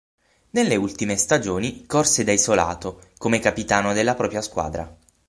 [0.49, 4.97] Nelle ultime stagioni corse da isolato, come capitano della propria squadra.